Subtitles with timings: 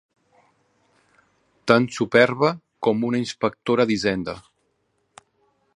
[1.71, 2.51] Tan superba
[2.87, 4.39] com una inspectora d'Hisenda.